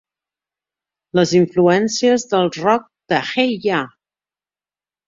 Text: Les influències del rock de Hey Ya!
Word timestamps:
Les 1.19 1.33
influències 1.41 2.27
del 2.35 2.51
rock 2.59 2.91
de 3.15 3.21
Hey 3.31 3.57
Ya! 3.69 3.85